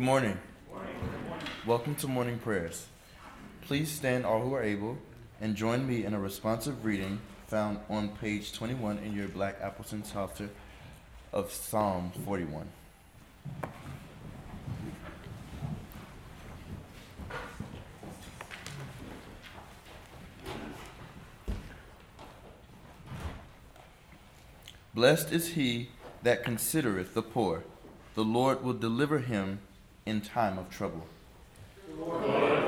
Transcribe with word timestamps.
Good 0.00 0.06
morning. 0.06 0.38
Welcome 1.66 1.94
to 1.96 2.08
morning 2.08 2.38
prayers. 2.38 2.86
Please 3.60 3.90
stand 3.90 4.24
all 4.24 4.40
who 4.40 4.54
are 4.54 4.62
able 4.62 4.96
and 5.42 5.54
join 5.54 5.86
me 5.86 6.06
in 6.06 6.14
a 6.14 6.18
responsive 6.18 6.86
reading 6.86 7.20
found 7.48 7.80
on 7.90 8.08
page 8.08 8.54
21 8.54 8.96
in 9.00 9.12
your 9.12 9.28
Black 9.28 9.58
Appleton 9.60 10.02
Psalter 10.02 10.48
of 11.34 11.52
Psalm 11.52 12.12
41. 12.24 12.70
Blessed 24.94 25.30
is 25.30 25.48
he 25.48 25.90
that 26.22 26.42
considereth 26.42 27.12
the 27.12 27.20
poor. 27.20 27.64
The 28.14 28.24
Lord 28.24 28.64
will 28.64 28.72
deliver 28.72 29.18
him 29.18 29.60
in 30.10 30.20
time 30.20 30.58
of 30.58 30.68
trouble. 30.68 31.06
The 31.88 32.04
Lord 32.04 32.24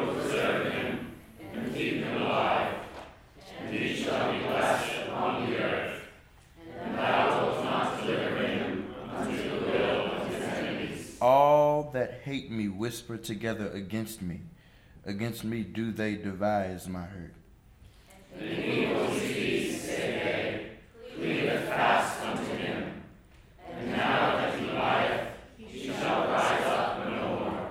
will 0.06 0.14
preserve 0.14 0.72
him 0.72 1.12
and 1.52 1.74
keep 1.74 2.04
him 2.04 2.22
alive, 2.22 2.74
and 3.60 3.74
he 3.74 3.96
shall 3.96 4.32
be 4.32 4.38
blessed 4.38 5.08
upon 5.08 5.50
the 5.50 5.58
earth. 5.58 6.02
And 6.80 6.94
thou 6.96 7.44
wilt 7.44 7.64
not 7.64 8.00
deliver 8.00 8.46
him 8.46 8.94
unto 9.12 9.36
the 9.50 9.66
will 9.66 10.12
of 10.12 10.28
his 10.32 10.42
enemies. 10.44 11.16
All 11.20 11.90
that 11.92 12.20
hate 12.24 12.50
me 12.50 12.68
whisper 12.68 13.16
together 13.16 13.68
against 13.72 14.22
me. 14.22 14.42
Against 15.04 15.42
me 15.42 15.64
do 15.64 15.90
they 15.90 16.14
devise 16.14 16.86
my 16.88 17.04
hurt. 17.04 17.34
And 18.38 18.48
evil 18.48 19.10
seed 19.18 19.80
say 19.80 20.78
they, 21.10 21.16
cleaveth 21.16 21.68
fast 21.68 22.22
unto 22.22 22.44
him. 22.54 23.02
And 23.68 23.90
now 23.90 24.36
that 24.36 24.58
he 24.58 24.66
lieth, 24.66 25.28
he 25.58 25.92
shall 25.92 26.28
rise 26.28 26.66
up 26.66 26.98
no 27.04 27.28
more. 27.40 27.68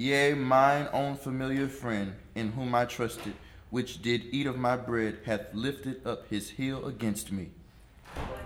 Yea, 0.00 0.32
mine 0.32 0.88
own 0.92 1.16
familiar 1.16 1.66
friend, 1.66 2.14
in 2.36 2.52
whom 2.52 2.72
I 2.72 2.84
trusted, 2.84 3.34
which 3.70 4.00
did 4.00 4.26
eat 4.30 4.46
of 4.46 4.56
my 4.56 4.76
bread, 4.76 5.18
hath 5.26 5.52
lifted 5.52 6.06
up 6.06 6.28
his 6.28 6.50
heel 6.50 6.86
against 6.86 7.32
me. 7.32 7.48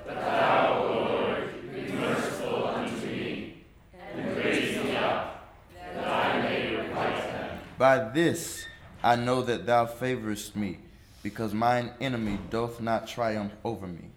But 0.07 0.15
thou, 0.15 0.83
O 0.83 0.95
Lord, 0.95 1.71
be 1.71 1.93
merciful 1.93 2.69
unto 2.69 3.07
me, 3.07 3.65
and 3.93 4.35
raise 4.35 4.83
me 4.83 4.97
up, 4.97 5.53
that 5.75 6.09
I 6.09 6.41
may 6.41 6.75
requite 6.75 7.17
them. 7.17 7.59
By 7.77 7.99
this 8.09 8.65
I 9.05 9.17
know 9.17 9.43
that 9.43 9.67
thou 9.67 9.85
favorest 9.85 10.57
me, 10.57 10.79
because 11.23 11.53
mine 11.53 11.91
enemy 12.01 12.39
doth 12.49 12.81
not 12.81 13.07
triumph 13.07 13.53
over 13.63 13.87
me. 13.87 14.09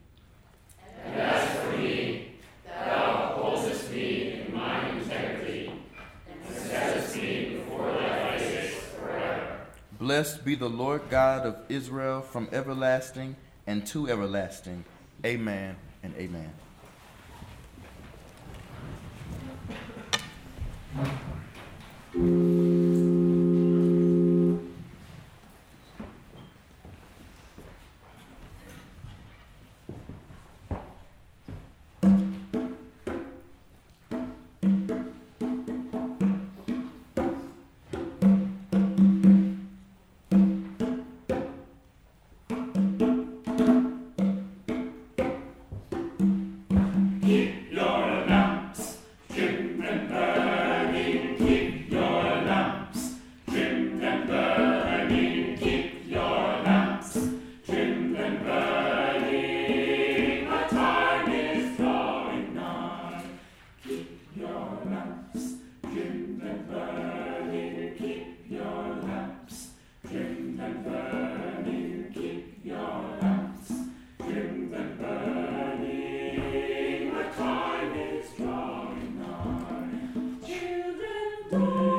And 1.03 1.19
as 1.19 1.59
for 1.59 1.77
me, 1.79 2.35
thou 2.65 3.33
upholdest 3.33 3.91
me 3.91 4.45
in 4.47 4.55
mine 4.55 4.99
integrity, 4.99 5.73
and 6.31 6.55
settest 6.55 7.15
me 7.17 7.57
before 7.57 7.91
thy 7.93 8.37
face 8.37 8.75
forever. 8.99 9.59
Blessed 10.05 10.45
be 10.45 10.53
the 10.53 10.69
Lord 10.69 11.01
God 11.09 11.47
of 11.47 11.55
Israel 11.67 12.21
from 12.21 12.47
everlasting 12.51 13.35
and 13.65 13.87
to 13.87 14.07
everlasting. 14.07 14.85
Amen 15.25 15.77
and 16.03 16.13
amen. 16.15 16.53
Children, 81.65 81.89
weary, 81.89 81.94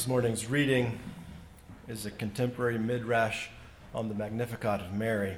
This 0.00 0.08
morning's 0.08 0.46
reading 0.46 0.98
is 1.86 2.06
a 2.06 2.10
contemporary 2.10 2.78
midrash 2.78 3.48
on 3.94 4.08
the 4.08 4.14
Magnificat 4.14 4.80
of 4.80 4.94
Mary. 4.94 5.36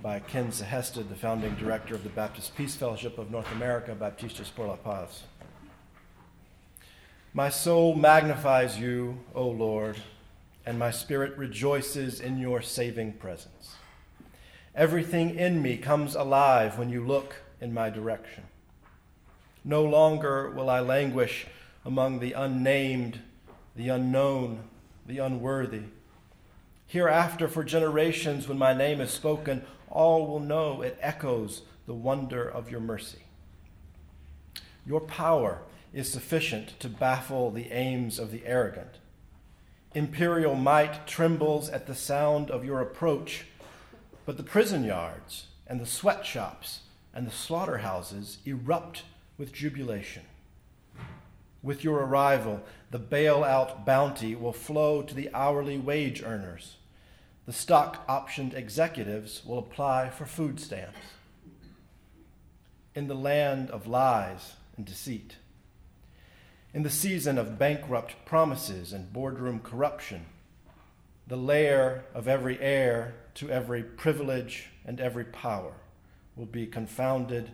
by 0.00 0.20
Ken 0.20 0.52
Sehested, 0.52 1.08
the 1.08 1.16
founding 1.16 1.56
director 1.56 1.96
of 1.96 2.04
the 2.04 2.08
Baptist 2.10 2.54
Peace 2.54 2.76
Fellowship 2.76 3.18
of 3.18 3.32
North 3.32 3.50
America, 3.50 3.96
Baptistas 3.98 4.54
por 4.54 4.68
la 4.68 4.76
Paz. 4.76 5.24
My 7.34 7.48
soul 7.48 7.96
magnifies 7.96 8.78
you, 8.78 9.18
O 9.34 9.48
Lord, 9.48 9.96
and 10.64 10.78
my 10.78 10.92
spirit 10.92 11.36
rejoices 11.36 12.20
in 12.20 12.38
your 12.38 12.62
saving 12.62 13.14
presence. 13.14 13.74
Everything 14.72 15.36
in 15.36 15.62
me 15.62 15.76
comes 15.76 16.14
alive 16.14 16.78
when 16.78 16.90
you 16.90 17.04
look 17.04 17.42
in 17.60 17.74
my 17.74 17.90
direction. 17.90 18.44
No 19.64 19.82
longer 19.82 20.48
will 20.48 20.70
I 20.70 20.78
languish 20.78 21.48
among 21.84 22.20
the 22.20 22.34
unnamed, 22.34 23.18
the 23.76 23.88
unknown, 23.88 24.64
the 25.06 25.18
unworthy. 25.18 25.82
Hereafter, 26.86 27.48
for 27.48 27.62
generations, 27.62 28.48
when 28.48 28.58
my 28.58 28.72
name 28.72 29.00
is 29.00 29.10
spoken, 29.10 29.64
all 29.88 30.26
will 30.26 30.40
know 30.40 30.82
it 30.82 30.98
echoes 31.00 31.62
the 31.86 31.94
wonder 31.94 32.48
of 32.48 32.70
your 32.70 32.80
mercy. 32.80 33.20
Your 34.86 35.00
power 35.00 35.62
is 35.92 36.10
sufficient 36.10 36.78
to 36.80 36.88
baffle 36.88 37.50
the 37.50 37.70
aims 37.72 38.18
of 38.18 38.30
the 38.30 38.46
arrogant. 38.46 38.98
Imperial 39.94 40.54
might 40.54 41.06
trembles 41.06 41.68
at 41.68 41.86
the 41.86 41.94
sound 41.94 42.50
of 42.50 42.64
your 42.64 42.80
approach, 42.80 43.46
but 44.24 44.36
the 44.36 44.42
prison 44.42 44.84
yards 44.84 45.46
and 45.66 45.80
the 45.80 45.86
sweatshops 45.86 46.80
and 47.12 47.26
the 47.26 47.32
slaughterhouses 47.32 48.38
erupt 48.44 49.02
with 49.36 49.52
jubilation. 49.52 50.22
With 51.62 51.84
your 51.84 51.98
arrival, 51.98 52.62
the 52.90 52.98
bailout 52.98 53.84
bounty 53.84 54.34
will 54.34 54.52
flow 54.52 55.02
to 55.02 55.14
the 55.14 55.30
hourly 55.34 55.76
wage 55.76 56.22
earners. 56.22 56.76
The 57.46 57.52
stock 57.52 58.06
optioned 58.06 58.54
executives 58.54 59.42
will 59.44 59.58
apply 59.58 60.10
for 60.10 60.24
food 60.24 60.58
stamps. 60.58 60.98
In 62.94 63.08
the 63.08 63.14
land 63.14 63.70
of 63.70 63.86
lies 63.86 64.54
and 64.76 64.86
deceit, 64.86 65.36
in 66.72 66.82
the 66.82 66.90
season 66.90 67.36
of 67.36 67.58
bankrupt 67.58 68.14
promises 68.24 68.92
and 68.92 69.12
boardroom 69.12 69.60
corruption, 69.60 70.26
the 71.26 71.36
lair 71.36 72.04
of 72.14 72.26
every 72.26 72.58
heir 72.60 73.14
to 73.34 73.50
every 73.50 73.82
privilege 73.82 74.68
and 74.84 75.00
every 75.00 75.24
power 75.24 75.72
will 76.36 76.46
be 76.46 76.66
confounded 76.66 77.50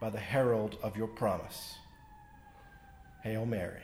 by 0.00 0.10
the 0.10 0.20
herald 0.20 0.76
of 0.82 0.96
your 0.96 1.08
promise. 1.08 1.76
Hail 3.22 3.46
Mary, 3.46 3.82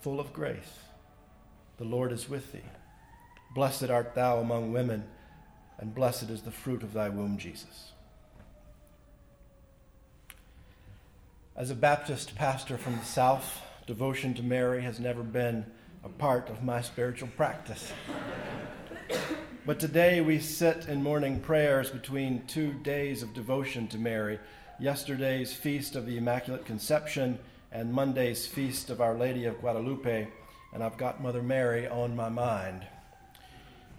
full 0.00 0.18
of 0.18 0.32
grace, 0.32 0.78
the 1.78 1.84
Lord 1.84 2.12
is 2.12 2.28
with 2.28 2.52
thee. 2.52 2.60
Blessed 3.54 3.90
art 3.90 4.14
thou 4.14 4.38
among 4.38 4.72
women, 4.72 5.04
and 5.78 5.94
blessed 5.94 6.30
is 6.30 6.42
the 6.42 6.50
fruit 6.50 6.82
of 6.82 6.92
thy 6.92 7.08
womb, 7.08 7.38
Jesus. 7.38 7.92
As 11.56 11.70
a 11.70 11.74
Baptist 11.76 12.34
pastor 12.34 12.76
from 12.76 12.98
the 12.98 13.04
South, 13.04 13.60
devotion 13.86 14.34
to 14.34 14.42
Mary 14.42 14.82
has 14.82 14.98
never 14.98 15.22
been 15.22 15.64
a 16.02 16.08
part 16.08 16.50
of 16.50 16.64
my 16.64 16.80
spiritual 16.80 17.28
practice. 17.36 17.92
but 19.64 19.78
today 19.78 20.20
we 20.20 20.40
sit 20.40 20.88
in 20.88 21.00
morning 21.00 21.38
prayers 21.38 21.90
between 21.90 22.44
two 22.46 22.72
days 22.82 23.22
of 23.22 23.32
devotion 23.32 23.86
to 23.88 23.98
Mary 23.98 24.40
yesterday's 24.80 25.52
feast 25.52 25.94
of 25.94 26.06
the 26.06 26.16
Immaculate 26.16 26.64
Conception 26.66 27.38
and 27.74 27.92
Monday's 27.92 28.46
feast 28.46 28.88
of 28.88 29.00
Our 29.00 29.14
Lady 29.14 29.46
of 29.46 29.60
Guadalupe, 29.60 30.28
and 30.72 30.82
I've 30.82 30.96
got 30.96 31.20
Mother 31.20 31.42
Mary 31.42 31.88
on 31.88 32.14
my 32.14 32.28
mind. 32.28 32.86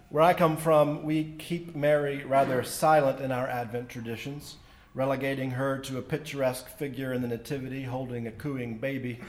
Where 0.08 0.22
I 0.22 0.32
come 0.32 0.56
from, 0.56 1.02
we 1.02 1.34
keep 1.38 1.76
Mary 1.76 2.24
rather 2.24 2.64
silent 2.64 3.20
in 3.20 3.30
our 3.30 3.46
Advent 3.46 3.90
traditions, 3.90 4.56
relegating 4.94 5.50
her 5.50 5.78
to 5.80 5.98
a 5.98 6.02
picturesque 6.02 6.68
figure 6.68 7.12
in 7.12 7.20
the 7.20 7.28
Nativity 7.28 7.82
holding 7.82 8.26
a 8.26 8.32
cooing 8.32 8.78
baby. 8.78 9.20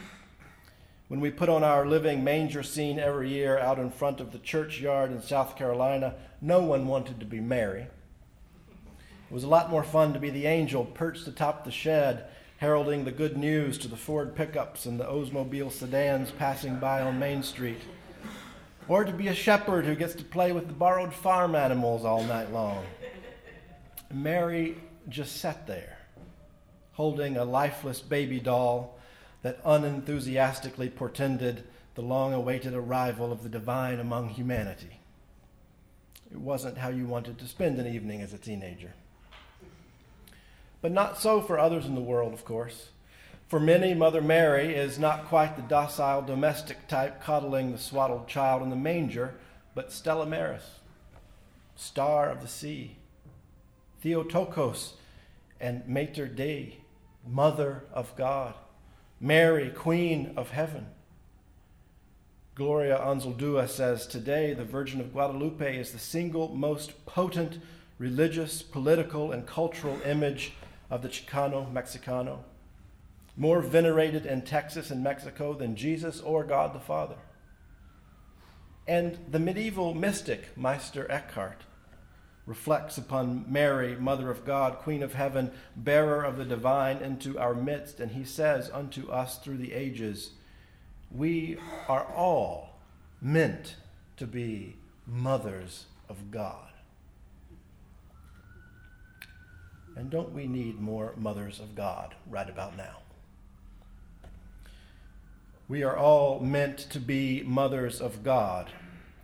When 1.10 1.20
we 1.20 1.30
put 1.30 1.50
on 1.50 1.66
our 1.66 1.86
living 1.86 2.24
manger 2.24 2.64
scene 2.64 3.00
every 3.00 3.28
year 3.28 3.60
out 3.60 3.80
in 3.80 3.92
front 3.92 4.22
of 4.22 4.32
the 4.32 4.40
churchyard 4.40 5.12
in 5.12 5.22
South 5.22 5.58
Carolina, 5.58 6.16
no 6.40 6.62
one 6.62 6.88
wanted 6.88 7.20
to 7.20 7.26
be 7.26 7.42
Mary. 7.42 7.82
It 7.82 9.34
was 9.34 9.44
a 9.44 9.50
lot 9.50 9.70
more 9.70 9.84
fun 9.84 10.14
to 10.14 10.20
be 10.20 10.30
the 10.30 10.46
angel 10.46 10.86
perched 10.86 11.28
atop 11.28 11.66
the 11.66 11.72
shed, 11.72 12.30
heralding 12.58 13.06
the 13.06 13.12
good 13.12 13.38
news 13.38 13.78
to 13.78 13.88
the 13.88 13.96
Ford 13.96 14.36
pickups 14.36 14.86
and 14.86 15.00
the 15.00 15.06
Oldsmobile 15.06 15.72
sedans 15.72 16.32
passing 16.32 16.80
by 16.80 17.02
on 17.02 17.20
Main 17.20 17.44
Street. 17.44 17.82
Or 18.88 19.04
to 19.04 19.12
be 19.12 19.28
a 19.28 19.36
shepherd 19.36 19.86
who 19.86 19.96
gets 19.96 20.16
to 20.16 20.24
play 20.24 20.52
with 20.52 20.68
the 20.68 20.74
borrowed 20.74 21.14
farm 21.14 21.56
animals 21.56 22.04
all 22.04 22.24
night 22.24 22.52
long. 22.52 22.84
Mary 24.12 24.78
just 25.10 25.38
sat 25.38 25.68
there, 25.68 25.98
holding 26.94 27.38
a 27.38 27.46
lifeless 27.46 28.02
baby 28.02 28.40
doll 28.40 28.98
that 29.44 29.60
unenthusiastically 29.64 30.90
portended 30.90 31.64
the 31.96 32.02
long 32.02 32.34
awaited 32.34 32.74
arrival 32.74 33.32
of 33.32 33.44
the 33.44 33.50
divine 33.50 34.00
among 34.00 34.30
humanity. 34.30 35.00
It 36.32 36.40
wasn't 36.40 36.78
how 36.78 36.90
you 36.90 37.06
wanted 37.06 37.38
to 37.38 37.48
spend 37.48 37.80
an 37.80 37.88
evening 37.88 38.22
as 38.22 38.34
a 38.34 38.38
teenager. 38.38 38.94
But 40.82 40.92
not 40.92 41.18
so 41.18 41.42
for 41.42 41.58
others 41.58 41.86
in 41.86 41.96
the 41.96 42.02
world, 42.02 42.34
of 42.34 42.46
course. 42.46 42.90
For 43.48 43.60
many, 43.60 43.94
Mother 43.94 44.22
Mary 44.22 44.76
is 44.76 45.00
not 45.00 45.26
quite 45.26 45.56
the 45.56 45.62
docile 45.62 46.22
domestic 46.22 46.88
type 46.88 47.22
coddling 47.22 47.72
the 47.72 47.78
swaddled 47.78 48.28
child 48.28 48.62
in 48.62 48.70
the 48.70 48.76
manger, 48.76 49.36
but 49.74 49.92
Stella 49.92 50.26
Maris, 50.26 50.80
star 51.76 52.30
of 52.30 52.42
the 52.42 52.48
sea, 52.48 52.98
Theotokos 54.02 54.94
and 55.60 55.88
Mater 55.88 56.28
Dei, 56.28 56.78
Mother 57.26 57.84
of 57.94 58.16
God. 58.16 58.54
Mary, 59.20 59.70
Queen 59.70 60.34
of 60.38 60.52
Heaven. 60.52 60.88
Gloria 62.54 62.98
Anzaldúa 62.98 63.68
says 63.68 64.06
today 64.06 64.54
the 64.54 64.64
Virgin 64.64 65.00
of 65.00 65.12
Guadalupe 65.12 65.78
is 65.78 65.92
the 65.92 66.00
single 66.00 66.50
most 66.50 67.06
potent 67.06 67.60
religious, 67.98 68.62
political, 68.62 69.32
and 69.32 69.48
cultural 69.48 70.00
image 70.06 70.54
of 70.90 71.02
the 71.02 71.10
Chicano 71.10 71.72
Mexicano, 71.72 72.40
more 73.36 73.62
venerated 73.62 74.26
in 74.26 74.42
Texas 74.42 74.90
and 74.90 75.04
Mexico 75.04 75.54
than 75.54 75.76
Jesus 75.76 76.20
or 76.22 76.44
God 76.44 76.74
the 76.74 76.80
Father. 76.80 77.18
And 78.88 79.18
the 79.30 79.40
medieval 79.40 79.94
mystic 79.94 80.58
Meister 80.58 81.10
Eckhart 81.12 81.64
reflects 82.46 82.98
upon 82.98 83.46
Mary, 83.52 83.96
Mother 83.98 84.32
of 84.32 84.46
God, 84.46 84.78
Queen 84.78 85.04
of 85.04 85.14
Heaven, 85.14 85.52
bearer 85.76 86.24
of 86.24 86.38
the 86.38 86.46
divine 86.46 86.98
into 86.98 87.38
our 87.38 87.54
midst, 87.54 88.00
and 88.00 88.12
he 88.12 88.24
says 88.24 88.72
unto 88.74 89.10
us 89.12 89.38
through 89.38 89.58
the 89.58 89.74
ages, 89.74 90.32
We 91.12 91.58
are 91.90 92.06
all 92.06 92.80
meant 93.22 93.76
to 94.16 94.26
be 94.26 94.78
mothers 95.06 95.88
of 96.08 96.32
God. 96.32 96.70
And 99.98 100.12
don't 100.12 100.32
we 100.32 100.46
need 100.46 100.80
more 100.80 101.14
mothers 101.18 101.60
of 101.60 101.74
God 101.74 102.14
right 102.30 102.48
about 102.48 102.78
now? 102.78 102.98
We 105.68 105.82
are 105.82 105.98
all 105.98 106.40
meant 106.40 106.78
to 106.92 107.00
be 107.00 107.42
mothers 107.44 108.00
of 108.00 108.24
God 108.24 108.70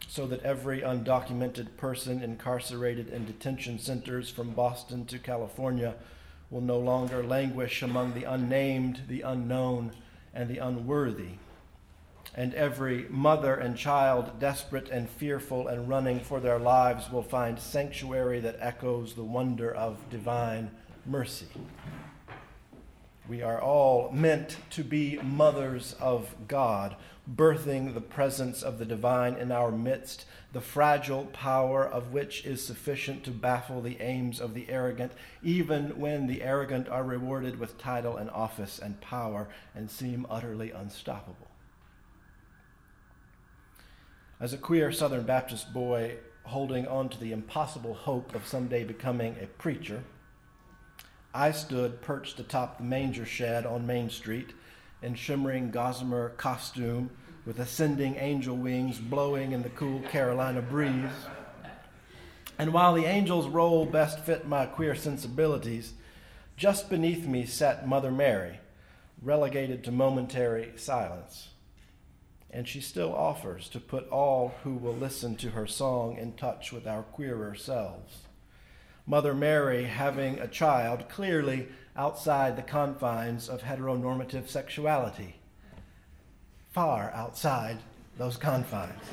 so 0.07 0.25
that 0.25 0.41
every 0.41 0.81
undocumented 0.81 1.77
person 1.77 2.23
incarcerated 2.23 3.07
in 3.09 3.25
detention 3.25 3.77
centers 3.77 4.31
from 4.31 4.49
Boston 4.49 5.05
to 5.05 5.19
California 5.19 5.93
will 6.49 6.61
no 6.61 6.79
longer 6.79 7.23
languish 7.23 7.83
among 7.83 8.15
the 8.15 8.23
unnamed, 8.23 9.01
the 9.07 9.21
unknown, 9.21 9.91
and 10.33 10.49
the 10.49 10.57
unworthy. 10.57 11.33
And 12.35 12.53
every 12.55 13.05
mother 13.09 13.53
and 13.53 13.77
child, 13.77 14.39
desperate 14.39 14.89
and 14.89 15.09
fearful 15.09 15.67
and 15.67 15.87
running 15.87 16.19
for 16.19 16.39
their 16.39 16.59
lives, 16.59 17.11
will 17.11 17.23
find 17.23 17.59
sanctuary 17.59 18.39
that 18.39 18.57
echoes 18.59 19.13
the 19.13 19.23
wonder 19.23 19.71
of 19.71 19.97
divine 20.09 20.71
mercy. 21.05 21.47
We 23.27 23.41
are 23.41 23.61
all 23.61 24.11
meant 24.11 24.57
to 24.71 24.83
be 24.83 25.17
mothers 25.23 25.95
of 25.99 26.35
God, 26.47 26.97
birthing 27.31 27.93
the 27.93 28.01
presence 28.01 28.61
of 28.61 28.79
the 28.79 28.85
divine 28.85 29.35
in 29.35 29.49
our 29.49 29.71
midst, 29.71 30.25
the 30.51 30.59
fragile 30.59 31.25
power 31.27 31.87
of 31.87 32.11
which 32.11 32.45
is 32.45 32.65
sufficient 32.65 33.23
to 33.23 33.31
baffle 33.31 33.81
the 33.81 34.01
aims 34.01 34.41
of 34.41 34.53
the 34.53 34.69
arrogant, 34.69 35.13
even 35.41 35.97
when 35.97 36.27
the 36.27 36.41
arrogant 36.41 36.89
are 36.89 37.03
rewarded 37.03 37.59
with 37.59 37.77
title 37.77 38.17
and 38.17 38.29
office 38.31 38.77
and 38.77 38.99
power 38.99 39.47
and 39.73 39.89
seem 39.89 40.25
utterly 40.29 40.71
unstoppable. 40.71 41.47
As 44.43 44.51
a 44.51 44.57
queer 44.57 44.91
Southern 44.91 45.23
Baptist 45.23 45.71
boy 45.71 46.17
holding 46.43 46.85
on 46.85 47.07
to 47.07 47.17
the 47.17 47.31
impossible 47.31 47.93
hope 47.93 48.35
of 48.35 48.45
someday 48.45 48.83
becoming 48.83 49.37
a 49.41 49.47
preacher, 49.47 50.03
I 51.33 51.51
stood 51.51 52.01
perched 52.01 52.41
atop 52.41 52.77
the 52.77 52.83
manger 52.83 53.25
shed 53.25 53.65
on 53.65 53.87
Main 53.87 54.09
Street 54.09 54.51
in 55.01 55.15
shimmering 55.15 55.71
gossamer 55.71 56.31
costume 56.31 57.09
with 57.45 57.57
ascending 57.57 58.17
angel 58.17 58.57
wings 58.57 58.99
blowing 58.99 59.53
in 59.53 59.61
the 59.61 59.69
cool 59.69 60.01
Carolina 60.01 60.61
breeze. 60.61 61.13
And 62.59 62.73
while 62.73 62.95
the 62.95 63.05
angel's 63.05 63.47
role 63.47 63.85
best 63.85 64.19
fit 64.19 64.45
my 64.45 64.65
queer 64.65 64.93
sensibilities, 64.93 65.93
just 66.57 66.89
beneath 66.89 67.25
me 67.25 67.45
sat 67.45 67.87
Mother 67.87 68.11
Mary, 68.11 68.59
relegated 69.21 69.85
to 69.85 69.91
momentary 69.93 70.73
silence. 70.75 71.47
And 72.53 72.67
she 72.67 72.81
still 72.81 73.13
offers 73.13 73.67
to 73.69 73.79
put 73.79 74.07
all 74.09 74.53
who 74.63 74.75
will 74.75 74.95
listen 74.95 75.35
to 75.37 75.49
her 75.49 75.65
song 75.65 76.17
in 76.17 76.33
touch 76.33 76.71
with 76.71 76.85
our 76.85 77.01
queerer 77.01 77.55
selves. 77.55 78.19
Mother 79.07 79.33
Mary 79.33 79.85
having 79.85 80.39
a 80.39 80.47
child 80.47 81.09
clearly 81.09 81.67
outside 81.97 82.55
the 82.55 82.61
confines 82.61 83.49
of 83.49 83.63
heteronormative 83.63 84.47
sexuality, 84.47 85.35
far 86.71 87.11
outside 87.11 87.79
those 88.17 88.37
confines. 88.37 89.03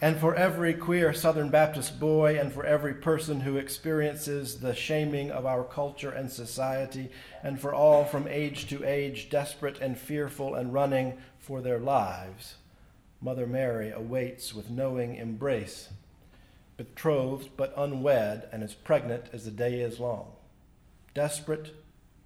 And 0.00 0.16
for 0.18 0.34
every 0.34 0.74
queer 0.74 1.12
Southern 1.12 1.50
Baptist 1.50 1.98
boy, 1.98 2.38
and 2.38 2.52
for 2.52 2.64
every 2.64 2.94
person 2.94 3.40
who 3.40 3.56
experiences 3.56 4.60
the 4.60 4.74
shaming 4.74 5.30
of 5.30 5.46
our 5.46 5.64
culture 5.64 6.10
and 6.10 6.30
society, 6.30 7.10
and 7.42 7.60
for 7.60 7.74
all 7.74 8.04
from 8.04 8.28
age 8.28 8.68
to 8.68 8.84
age, 8.84 9.28
desperate 9.28 9.80
and 9.80 9.98
fearful 9.98 10.54
and 10.54 10.72
running 10.72 11.18
for 11.38 11.60
their 11.60 11.78
lives, 11.78 12.56
Mother 13.20 13.46
Mary 13.46 13.90
awaits 13.90 14.54
with 14.54 14.70
knowing 14.70 15.16
embrace 15.16 15.88
betrothed 16.78 17.50
but 17.56 17.74
unwed, 17.76 18.48
and 18.52 18.62
as 18.62 18.72
pregnant 18.72 19.24
as 19.32 19.44
the 19.44 19.50
day 19.50 19.80
is 19.80 20.00
long, 20.00 20.32
desperate 21.12 21.74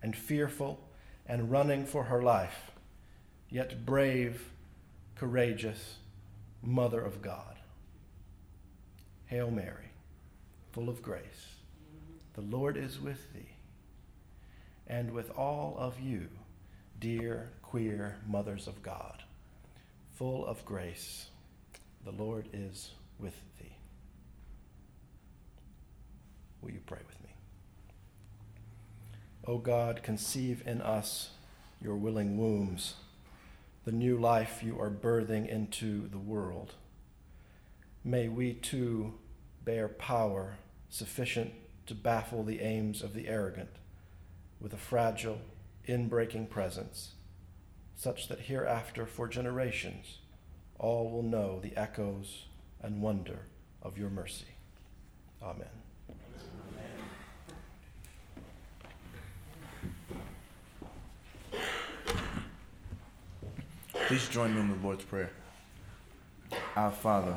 and 0.02 0.14
fearful 0.14 0.78
and 1.26 1.50
running 1.50 1.86
for 1.86 2.04
her 2.04 2.22
life, 2.22 2.70
yet 3.48 3.84
brave, 3.84 4.50
courageous, 5.16 5.96
Mother 6.62 7.00
of 7.00 7.22
God. 7.22 7.51
Hail 9.32 9.50
Mary, 9.50 9.88
full 10.72 10.90
of 10.90 11.00
grace, 11.00 11.54
the 12.34 12.42
Lord 12.42 12.76
is 12.76 13.00
with 13.00 13.32
thee, 13.32 13.48
and 14.86 15.10
with 15.10 15.30
all 15.30 15.74
of 15.78 15.98
you, 15.98 16.28
dear, 17.00 17.48
queer 17.62 18.18
mothers 18.28 18.66
of 18.66 18.82
God, 18.82 19.22
full 20.18 20.44
of 20.44 20.62
grace, 20.66 21.30
the 22.04 22.10
Lord 22.10 22.46
is 22.52 22.90
with 23.18 23.40
thee. 23.58 23.74
Will 26.60 26.72
you 26.72 26.82
pray 26.84 27.00
with 27.06 27.22
me? 27.22 27.30
O 29.46 29.56
God, 29.56 30.02
conceive 30.02 30.62
in 30.66 30.82
us 30.82 31.30
your 31.80 31.96
willing 31.96 32.36
wombs, 32.36 32.96
the 33.86 33.92
new 33.92 34.18
life 34.18 34.62
you 34.62 34.78
are 34.78 34.90
birthing 34.90 35.48
into 35.48 36.06
the 36.10 36.18
world. 36.18 36.74
May 38.04 38.26
we 38.28 38.54
too 38.54 39.14
bear 39.64 39.86
power 39.86 40.56
sufficient 40.88 41.52
to 41.86 41.94
baffle 41.94 42.42
the 42.42 42.60
aims 42.60 43.02
of 43.02 43.14
the 43.14 43.28
arrogant 43.28 43.70
with 44.60 44.74
a 44.74 44.78
fragile, 44.78 45.40
inbreaking 45.88 46.50
presence, 46.50 47.12
such 47.94 48.28
that 48.28 48.40
hereafter 48.40 49.06
for 49.06 49.28
generations 49.28 50.18
all 50.78 51.10
will 51.10 51.22
know 51.22 51.60
the 51.60 51.76
echoes 51.76 52.46
and 52.80 53.00
wonder 53.00 53.46
of 53.82 53.96
your 53.96 54.10
mercy. 54.10 54.46
Amen. 55.40 55.68
Please 64.06 64.28
join 64.28 64.54
me 64.54 64.60
in 64.60 64.68
the 64.68 64.76
Lord's 64.86 65.04
Prayer. 65.04 65.30
Our 66.76 66.90
Father, 66.90 67.36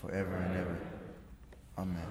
forever 0.00 0.34
and 0.36 0.56
ever. 0.56 0.76
Amen. 1.78 2.02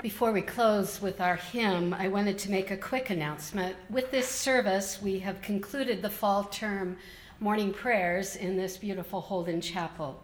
Before 0.00 0.30
we 0.30 0.42
close 0.42 1.02
with 1.02 1.20
our 1.20 1.34
hymn, 1.34 1.92
I 1.92 2.06
wanted 2.06 2.38
to 2.38 2.52
make 2.52 2.70
a 2.70 2.76
quick 2.76 3.10
announcement. 3.10 3.74
With 3.90 4.12
this 4.12 4.28
service, 4.28 5.02
we 5.02 5.18
have 5.18 5.42
concluded 5.42 6.02
the 6.02 6.10
fall 6.10 6.44
term 6.44 6.96
morning 7.40 7.72
prayers 7.72 8.36
in 8.36 8.56
this 8.56 8.76
beautiful 8.76 9.20
Holden 9.20 9.60
Chapel. 9.60 10.22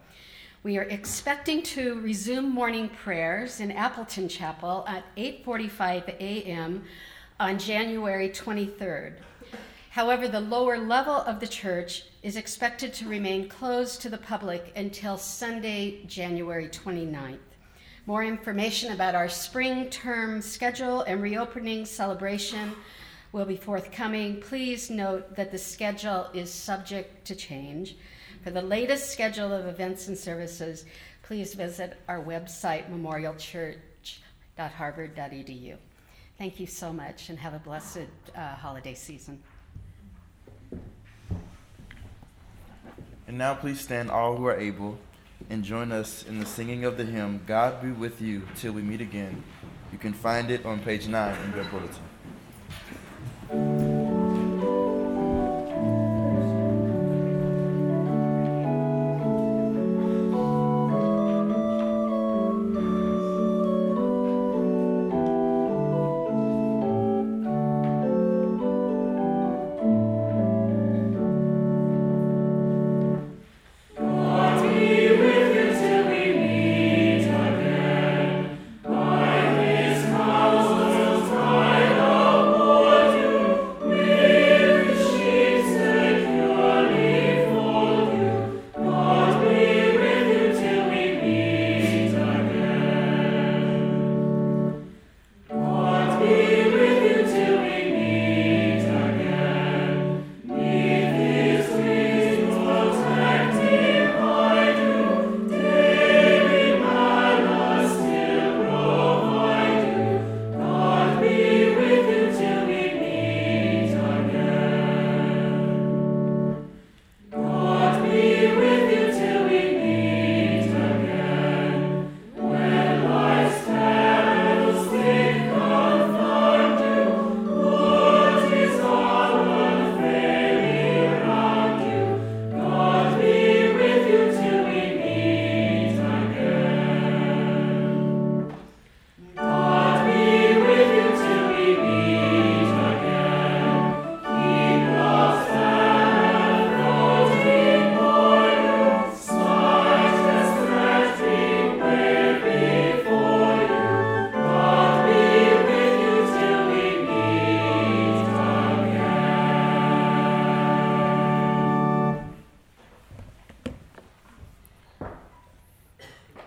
We 0.62 0.78
are 0.78 0.84
expecting 0.84 1.60
to 1.62 2.00
resume 2.00 2.50
morning 2.50 2.88
prayers 2.88 3.58
in 3.58 3.72
Appleton 3.72 4.28
Chapel 4.28 4.84
at 4.86 5.04
8:45 5.16 6.08
a.m. 6.20 6.84
on 7.40 7.58
January 7.58 8.28
23rd. 8.28 9.14
However, 9.94 10.26
the 10.26 10.40
lower 10.40 10.76
level 10.76 11.14
of 11.14 11.38
the 11.38 11.46
church 11.46 12.02
is 12.20 12.36
expected 12.36 12.92
to 12.94 13.08
remain 13.08 13.48
closed 13.48 14.02
to 14.02 14.08
the 14.08 14.18
public 14.18 14.72
until 14.74 15.16
Sunday, 15.16 16.02
January 16.06 16.68
29th. 16.68 17.38
More 18.04 18.24
information 18.24 18.90
about 18.90 19.14
our 19.14 19.28
spring 19.28 19.88
term 19.90 20.42
schedule 20.42 21.02
and 21.02 21.22
reopening 21.22 21.84
celebration 21.84 22.72
will 23.30 23.44
be 23.44 23.56
forthcoming. 23.56 24.40
Please 24.40 24.90
note 24.90 25.36
that 25.36 25.52
the 25.52 25.58
schedule 25.58 26.28
is 26.34 26.52
subject 26.52 27.24
to 27.26 27.36
change. 27.36 27.96
For 28.42 28.50
the 28.50 28.62
latest 28.62 29.12
schedule 29.12 29.52
of 29.52 29.68
events 29.68 30.08
and 30.08 30.18
services, 30.18 30.86
please 31.22 31.54
visit 31.54 31.98
our 32.08 32.20
website, 32.20 32.90
memorialchurch.harvard.edu. 32.90 35.76
Thank 36.36 36.58
you 36.58 36.66
so 36.66 36.92
much 36.92 37.28
and 37.28 37.38
have 37.38 37.54
a 37.54 37.60
blessed 37.60 38.08
uh, 38.34 38.56
holiday 38.56 38.94
season. 38.94 39.40
And 43.26 43.38
now 43.38 43.54
please 43.54 43.80
stand 43.80 44.10
all 44.10 44.36
who 44.36 44.46
are 44.46 44.58
able 44.58 44.98
and 45.50 45.64
join 45.64 45.92
us 45.92 46.24
in 46.24 46.40
the 46.40 46.46
singing 46.46 46.84
of 46.84 46.96
the 46.96 47.04
hymn, 47.04 47.40
God 47.46 47.82
be 47.82 47.90
with 47.90 48.20
you 48.20 48.42
till 48.56 48.72
we 48.72 48.82
meet 48.82 49.00
again. 49.00 49.42
You 49.92 49.98
can 49.98 50.12
find 50.12 50.50
it 50.50 50.64
on 50.64 50.80
page 50.80 51.06
9 51.06 51.44
in 51.44 51.52
your 51.54 51.64
bulletin. 51.64 52.13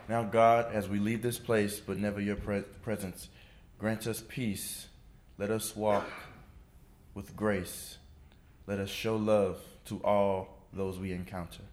Now, 0.10 0.24
God, 0.24 0.74
as 0.74 0.88
we 0.88 1.00
leave 1.00 1.22
this 1.22 1.38
place, 1.38 1.80
but 1.80 1.98
never 1.98 2.22
your 2.22 2.38
pre- 2.38 2.62
presence, 2.82 3.28
grant 3.78 4.08
us 4.08 4.24
peace. 4.28 4.88
Let 5.38 5.52
us 5.52 5.76
walk 5.76 6.10
with 7.14 7.36
grace. 7.36 7.98
Let 8.68 8.80
us 8.80 8.90
show 8.90 9.18
love 9.18 9.60
to 9.86 10.02
all 10.04 10.64
those 10.72 10.98
we 10.98 11.12
encounter. 11.12 11.64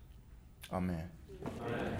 Amen. 0.72 1.08
Amen. 1.60 1.98